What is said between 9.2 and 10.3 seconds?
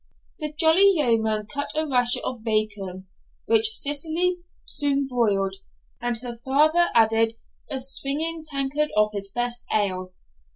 best ale.